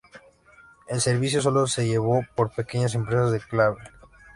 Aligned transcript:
El 0.87 0.99
servicio 0.99 1.43
sólo 1.43 1.67
se 1.67 1.85
llevó 1.85 2.25
por 2.33 2.49
pequeñas 2.49 2.95
empresas 2.95 3.31
de 3.31 3.39
cable. 3.39 3.83